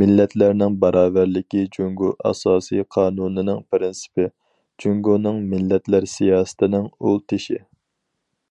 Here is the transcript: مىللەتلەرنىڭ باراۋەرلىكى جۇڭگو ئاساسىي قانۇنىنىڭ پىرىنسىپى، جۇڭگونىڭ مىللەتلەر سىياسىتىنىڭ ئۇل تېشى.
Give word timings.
مىللەتلەرنىڭ 0.00 0.74
باراۋەرلىكى 0.82 1.62
جۇڭگو 1.76 2.10
ئاساسىي 2.30 2.84
قانۇنىنىڭ 2.96 3.62
پىرىنسىپى، 3.72 4.28
جۇڭگونىڭ 4.84 5.42
مىللەتلەر 5.54 6.10
سىياسىتىنىڭ 6.18 6.90
ئۇل 7.00 7.18
تېشى. 7.34 7.62